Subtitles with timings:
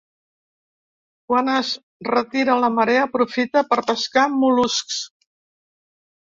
[1.31, 1.73] Quan es
[2.09, 5.03] retira la marea aprofita per a pescar mol·luscs.